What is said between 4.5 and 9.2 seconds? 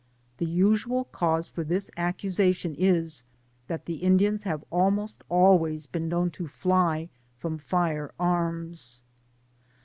almost always been known to fly fiiom fire arms.